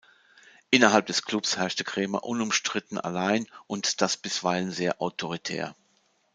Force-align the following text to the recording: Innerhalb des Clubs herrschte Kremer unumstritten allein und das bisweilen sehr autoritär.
Innerhalb 0.71 1.05
des 1.05 1.21
Clubs 1.21 1.57
herrschte 1.57 1.83
Kremer 1.83 2.23
unumstritten 2.23 2.97
allein 2.97 3.45
und 3.67 4.01
das 4.01 4.17
bisweilen 4.17 4.71
sehr 4.71 4.99
autoritär. 4.99 5.75